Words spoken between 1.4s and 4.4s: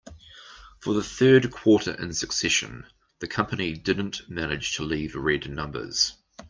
quarter in succession, the company didn't